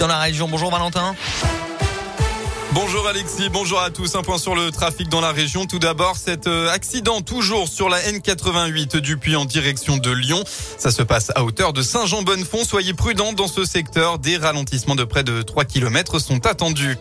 dans 0.00 0.06
la 0.06 0.18
région. 0.18 0.48
Bonjour 0.48 0.70
Valentin. 0.70 1.14
Bonjour 2.72 3.06
Alexis, 3.06 3.50
bonjour 3.50 3.80
à 3.80 3.90
tous. 3.90 4.14
Un 4.14 4.22
point 4.22 4.38
sur 4.38 4.54
le 4.54 4.70
trafic 4.70 5.08
dans 5.10 5.20
la 5.20 5.30
région. 5.30 5.66
Tout 5.66 5.78
d'abord, 5.78 6.16
cet 6.16 6.46
euh, 6.46 6.70
accident 6.70 7.20
toujours 7.20 7.68
sur 7.68 7.90
la 7.90 8.00
N88 8.00 8.96
du 8.98 9.18
Puy 9.18 9.36
en 9.36 9.44
direction 9.44 9.98
de 9.98 10.10
Lyon. 10.10 10.42
Ça 10.78 10.90
se 10.90 11.02
passe 11.02 11.30
à 11.34 11.44
hauteur 11.44 11.74
de 11.74 11.82
Saint-Jean-Bonnefond. 11.82 12.64
Soyez 12.64 12.94
prudents 12.94 13.34
dans 13.34 13.48
ce 13.48 13.64
secteur. 13.66 14.18
Des 14.18 14.38
ralentissements 14.38 14.94
de 14.94 15.04
près 15.04 15.22
de 15.22 15.42
3 15.42 15.66
km 15.66 16.18
sont 16.18 16.46
attendus. 16.46 16.96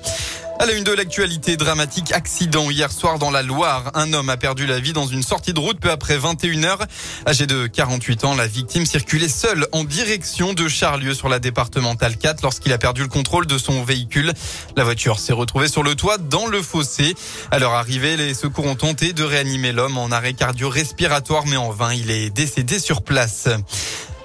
À 0.61 0.65
la 0.65 0.73
une 0.73 0.83
de 0.83 0.91
l'actualité, 0.91 1.55
dramatique 1.55 2.11
accident 2.11 2.69
hier 2.69 2.91
soir 2.91 3.17
dans 3.17 3.31
la 3.31 3.41
Loire. 3.41 3.91
Un 3.93 4.11
homme 4.11 4.29
a 4.29 4.35
perdu 4.35 4.67
la 4.67 4.81
vie 4.81 4.91
dans 4.91 5.07
une 5.07 5.23
sortie 5.23 5.53
de 5.53 5.59
route 5.59 5.79
peu 5.79 5.89
après 5.89 6.17
21h. 6.17 6.79
Âgé 7.25 7.47
de 7.47 7.65
48 7.65 8.25
ans, 8.25 8.35
la 8.35 8.45
victime 8.45 8.85
circulait 8.85 9.29
seule 9.29 9.67
en 9.71 9.85
direction 9.85 10.51
de 10.51 10.67
Charlieu 10.67 11.13
sur 11.13 11.29
la 11.29 11.39
départementale 11.39 12.17
4 12.17 12.43
lorsqu'il 12.43 12.73
a 12.73 12.77
perdu 12.77 13.03
le 13.03 13.07
contrôle 13.07 13.47
de 13.47 13.57
son 13.57 13.85
véhicule. 13.85 14.33
La 14.75 14.83
voiture 14.83 15.17
s'est 15.19 15.31
retrouvée 15.31 15.69
sur 15.69 15.81
le 15.81 15.95
toit 15.95 16.17
dans 16.17 16.45
le 16.45 16.61
fossé. 16.61 17.15
À 17.51 17.59
leur 17.59 17.71
arrivée, 17.71 18.17
les 18.17 18.33
secours 18.33 18.65
ont 18.65 18.75
tenté 18.75 19.13
de 19.13 19.23
réanimer 19.23 19.71
l'homme 19.71 19.97
en 19.97 20.11
arrêt 20.11 20.33
cardio-respiratoire, 20.33 21.45
mais 21.45 21.55
en 21.55 21.69
vain, 21.69 21.93
il 21.93 22.11
est 22.11 22.31
décédé 22.31 22.79
sur 22.79 23.01
place. 23.01 23.47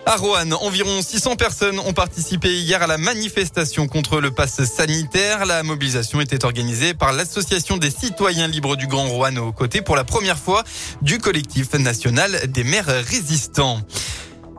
À 0.07 0.17
Roanne, 0.17 0.53
environ 0.53 1.01
600 1.01 1.37
personnes 1.37 1.79
ont 1.79 1.95
participé 1.95 2.53
hier 2.53 2.83
à 2.83 2.87
la 2.87 2.99
manifestation 2.99 3.87
contre 3.87 4.21
le 4.21 4.31
pass 4.31 4.63
sanitaire. 4.65 5.47
La 5.47 5.63
mobilisation 5.63 6.21
était 6.21 6.45
organisée 6.45 6.93
par 6.93 7.15
l'Association 7.15 7.79
des 7.79 7.91
citoyens 7.91 8.47
libres 8.47 8.77
du 8.77 8.87
Grand 8.87 9.09
Roanne 9.09 9.39
aux 9.39 9.53
côtés 9.53 9.81
pour 9.81 9.97
la 9.97 10.05
première 10.05 10.39
fois 10.39 10.63
du 11.01 11.19
collectif 11.19 11.73
national 11.73 12.39
des 12.49 12.65
maires 12.65 12.87
résistants. 12.87 13.81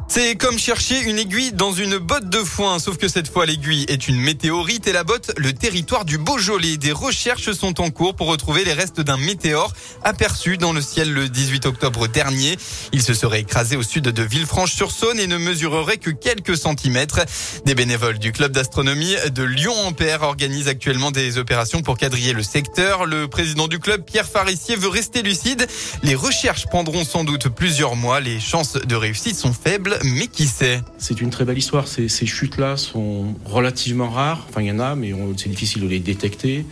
C'est 0.07 0.35
comme 0.35 0.57
chercher 0.57 1.01
une 1.01 1.17
aiguille 1.17 1.51
dans 1.51 1.73
une 1.73 1.97
botte 1.97 2.29
de 2.29 2.37
foin, 2.37 2.77
sauf 2.79 2.97
que 2.97 3.07
cette 3.07 3.27
fois 3.27 3.45
l'aiguille 3.45 3.85
est 3.89 4.07
une 4.07 4.17
météorite 4.17 4.87
et 4.87 4.93
la 4.93 5.03
botte 5.03 5.31
le 5.37 5.51
territoire 5.51 6.05
du 6.05 6.17
Beaujolais. 6.17 6.77
Des 6.77 6.91
recherches 6.91 7.51
sont 7.51 7.81
en 7.81 7.89
cours 7.89 8.15
pour 8.15 8.27
retrouver 8.27 8.63
les 8.63 8.73
restes 8.73 9.01
d'un 9.01 9.17
météore 9.17 9.73
aperçu 10.03 10.57
dans 10.57 10.73
le 10.73 10.81
ciel 10.81 11.11
le 11.11 11.27
18 11.27 11.65
octobre 11.65 12.07
dernier. 12.07 12.57
Il 12.93 13.01
se 13.01 13.13
serait 13.13 13.41
écrasé 13.41 13.75
au 13.75 13.83
sud 13.83 14.03
de 14.03 14.23
Villefranche-sur-Saône 14.23 15.19
et 15.19 15.27
ne 15.27 15.37
mesurerait 15.37 15.97
que 15.97 16.11
quelques 16.11 16.55
centimètres. 16.55 17.21
Des 17.65 17.75
bénévoles 17.75 18.19
du 18.19 18.31
club 18.31 18.51
d'astronomie 18.51 19.15
de 19.33 19.43
Lyon-Ampère 19.43 20.21
organisent 20.21 20.67
actuellement 20.67 21.11
des 21.11 21.39
opérations 21.39 21.81
pour 21.81 21.97
quadriller 21.97 22.31
le 22.31 22.43
secteur. 22.43 23.05
Le 23.05 23.27
président 23.27 23.67
du 23.67 23.79
club, 23.79 24.05
Pierre 24.05 24.27
Farissier, 24.27 24.75
veut 24.75 24.87
rester 24.87 25.23
lucide. 25.23 25.67
Les 26.03 26.15
recherches 26.15 26.67
prendront 26.67 27.03
sans 27.03 27.23
doute 27.23 27.49
plusieurs 27.49 27.95
mois. 27.95 28.19
Les 28.19 28.39
chances 28.39 28.73
de 28.73 28.95
réussite 28.95 29.35
sont 29.35 29.53
faibles 29.53 29.94
mais 30.03 30.27
qui 30.27 30.45
sait 30.45 30.81
C'est 30.97 31.21
une 31.21 31.29
très 31.29 31.45
belle 31.45 31.57
histoire. 31.57 31.87
Ces, 31.87 32.07
chutes-là 32.07 32.77
sont 32.77 33.35
relativement 33.45 34.09
rares. 34.09 34.45
Enfin, 34.49 34.61
il 34.61 34.67
y 34.67 34.71
en 34.71 34.79
a, 34.79 34.95
mais 34.95 35.13
c'est 35.37 35.49
difficile 35.49 35.81
de 35.81 35.87
les 35.87 35.99
détecter. 35.99 36.65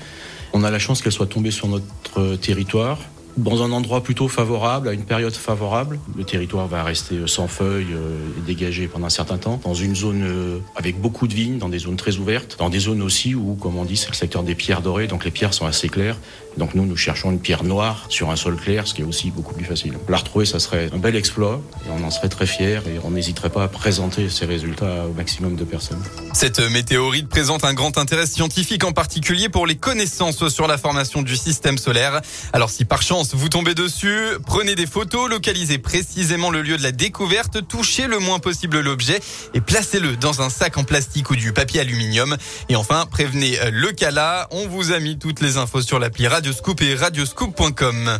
On 0.53 0.63
a 0.63 0.71
la 0.71 0.79
chance 0.79 1.01
qu'elles 1.01 1.13
soient 1.13 1.27
tombées 1.27 1.51
sur 1.51 1.67
notre 1.67 2.35
territoire 2.35 2.99
dans 3.37 3.63
un 3.63 3.71
endroit 3.71 4.03
plutôt 4.03 4.27
favorable, 4.27 4.87
à 4.87 4.93
une 4.93 5.05
période 5.05 5.33
favorable. 5.33 5.99
Le 6.15 6.23
territoire 6.23 6.67
va 6.67 6.83
rester 6.83 7.15
sans 7.25 7.47
feuilles 7.47 7.93
euh, 7.93 8.19
et 8.37 8.41
dégagé 8.45 8.87
pendant 8.87 9.07
un 9.07 9.09
certain 9.09 9.37
temps, 9.37 9.59
dans 9.63 9.73
une 9.73 9.95
zone 9.95 10.23
euh, 10.23 10.59
avec 10.75 10.99
beaucoup 10.99 11.27
de 11.27 11.33
vignes, 11.33 11.57
dans 11.57 11.69
des 11.69 11.79
zones 11.79 11.95
très 11.95 12.17
ouvertes, 12.17 12.57
dans 12.59 12.69
des 12.69 12.79
zones 12.79 13.01
aussi 13.01 13.35
où, 13.35 13.55
comme 13.55 13.77
on 13.77 13.85
dit, 13.85 13.97
c'est 13.97 14.09
le 14.09 14.15
secteur 14.15 14.43
des 14.43 14.55
pierres 14.55 14.81
dorées, 14.81 15.07
donc 15.07 15.25
les 15.25 15.31
pierres 15.31 15.53
sont 15.53 15.65
assez 15.65 15.89
claires. 15.89 16.17
Donc 16.57 16.75
nous, 16.75 16.85
nous 16.85 16.97
cherchons 16.97 17.31
une 17.31 17.39
pierre 17.39 17.63
noire 17.63 18.05
sur 18.09 18.29
un 18.29 18.35
sol 18.35 18.55
clair, 18.55 18.87
ce 18.87 18.93
qui 18.93 19.01
est 19.01 19.05
aussi 19.05 19.31
beaucoup 19.31 19.53
plus 19.53 19.65
facile. 19.65 19.93
La 20.09 20.17
retrouver, 20.17 20.45
ça 20.45 20.59
serait 20.59 20.89
un 20.93 20.97
bel 20.97 21.15
exploit, 21.15 21.61
et 21.85 21.89
on 21.89 22.03
en 22.03 22.11
serait 22.11 22.29
très 22.29 22.45
fiers, 22.45 22.81
et 22.87 22.99
on 23.03 23.11
n'hésiterait 23.11 23.49
pas 23.49 23.63
à 23.63 23.67
présenter 23.67 24.29
ces 24.29 24.45
résultats 24.45 25.05
au 25.05 25.13
maximum 25.13 25.55
de 25.55 25.63
personnes. 25.63 26.01
Cette 26.33 26.59
météorite 26.59 27.27
présente 27.27 27.63
un 27.63 27.73
grand 27.73 27.97
intérêt 27.97 28.27
scientifique, 28.27 28.83
en 28.83 28.91
particulier 28.91 29.49
pour 29.49 29.65
les 29.65 29.75
connaissances 29.75 30.47
sur 30.49 30.67
la 30.67 30.77
formation 30.77 31.21
du 31.21 31.35
système 31.35 31.77
solaire. 31.77 32.21
Alors 32.53 32.69
si 32.69 32.85
par 32.85 33.01
chance 33.01 33.33
vous 33.33 33.49
tombez 33.49 33.73
dessus, 33.73 34.19
prenez 34.45 34.75
des 34.75 34.85
photos, 34.85 35.29
localisez 35.29 35.77
précisément 35.77 36.51
le 36.51 36.61
lieu 36.61 36.77
de 36.77 36.83
la 36.83 36.91
découverte, 36.91 37.67
touchez 37.67 38.07
le 38.07 38.19
moins 38.19 38.39
possible 38.39 38.79
l'objet 38.79 39.19
et 39.53 39.61
placez-le 39.61 40.15
dans 40.17 40.41
un 40.41 40.49
sac 40.49 40.77
en 40.77 40.83
plastique 40.83 41.29
ou 41.29 41.35
du 41.35 41.53
papier 41.53 41.81
aluminium. 41.81 42.37
Et 42.69 42.75
enfin, 42.75 43.05
prévenez 43.09 43.57
le 43.71 43.91
CALA. 43.91 44.47
On 44.51 44.67
vous 44.67 44.91
a 44.91 44.99
mis 44.99 45.17
toutes 45.17 45.41
les 45.41 45.57
infos 45.57 45.81
sur 45.81 45.99
l'appli 45.99 46.27
Radioscoop 46.43 46.81
et 46.81 46.95
radioscoop.com. 46.95 48.19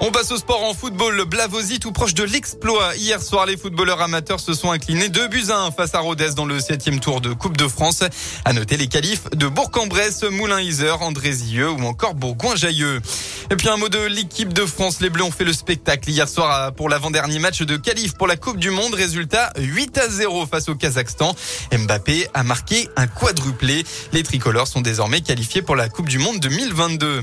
On 0.00 0.10
passe 0.10 0.30
au 0.30 0.38
sport 0.38 0.64
en 0.64 0.72
football. 0.72 1.14
Le 1.14 1.26
Blavosi 1.26 1.78
tout 1.78 1.92
proche 1.92 2.14
de 2.14 2.24
l'exploit. 2.24 2.96
Hier 2.96 3.20
soir, 3.20 3.44
les 3.44 3.58
footballeurs 3.58 4.00
amateurs 4.00 4.40
se 4.40 4.54
sont 4.54 4.70
inclinés 4.70 5.10
2 5.10 5.28
buts 5.28 5.44
à 5.50 5.58
1 5.66 5.72
face 5.72 5.94
à 5.94 6.00
Rodez 6.00 6.30
dans 6.34 6.46
le 6.46 6.58
septième 6.58 6.98
tour 6.98 7.20
de 7.20 7.34
Coupe 7.34 7.58
de 7.58 7.68
France. 7.68 8.02
À 8.46 8.54
noter 8.54 8.78
les 8.78 8.86
qualifs 8.86 9.28
de 9.34 9.46
Bourg-en-Bresse, 9.46 10.22
Moulin-Isère, 10.22 11.02
Andrézieux 11.02 11.70
ou 11.70 11.82
encore 11.84 12.14
Bourgoin-Jailleux. 12.14 13.02
Et 13.50 13.54
puis 13.56 13.68
un 13.68 13.76
mot 13.76 13.88
de 13.88 14.04
l'équipe 14.06 14.52
de 14.52 14.66
France. 14.66 15.00
Les 15.00 15.08
Bleus 15.08 15.22
ont 15.22 15.30
fait 15.30 15.44
le 15.44 15.52
spectacle 15.52 16.10
hier 16.10 16.28
soir 16.28 16.72
pour 16.72 16.88
l'avant-dernier 16.88 17.38
match 17.38 17.62
de 17.62 17.76
qualif 17.76 18.14
pour 18.14 18.26
la 18.26 18.36
Coupe 18.36 18.58
du 18.58 18.70
Monde. 18.70 18.94
Résultat 18.94 19.52
8 19.58 19.98
à 19.98 20.08
0 20.08 20.46
face 20.46 20.68
au 20.68 20.74
Kazakhstan. 20.74 21.34
Mbappé 21.72 22.28
a 22.34 22.42
marqué 22.42 22.88
un 22.96 23.06
quadruplé. 23.06 23.84
Les 24.12 24.24
tricolores 24.24 24.66
sont 24.66 24.80
désormais 24.80 25.20
qualifiés 25.20 25.62
pour 25.62 25.76
la 25.76 25.88
Coupe 25.88 26.08
du 26.08 26.18
Monde 26.18 26.40
2022. 26.40 27.22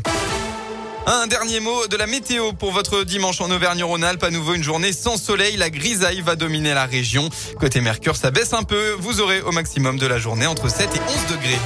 Un 1.06 1.28
dernier 1.28 1.60
mot 1.60 1.88
de 1.88 1.98
la 1.98 2.08
météo 2.08 2.54
pour 2.54 2.72
votre 2.72 3.04
dimanche 3.04 3.42
en 3.42 3.52
Auvergne-Rhône-Alpes. 3.52 4.24
À 4.24 4.32
nouveau 4.32 4.54
une 4.54 4.64
journée 4.64 4.94
sans 4.94 5.18
soleil. 5.18 5.58
La 5.58 5.70
grisaille 5.70 6.22
va 6.22 6.38
dominer 6.38 6.74
la 6.74 6.86
région. 6.86 7.30
Côté 7.60 7.82
Mercure, 7.82 8.16
ça 8.16 8.32
baisse 8.32 8.54
un 8.54 8.64
peu. 8.64 8.96
Vous 8.98 9.20
aurez 9.20 9.42
au 9.42 9.52
maximum 9.52 9.98
de 9.98 10.08
la 10.08 10.20
journée 10.20 10.48
entre 10.48 10.70
7 10.70 10.90
et 10.96 11.00
11 11.00 11.38
degrés. 11.38 11.60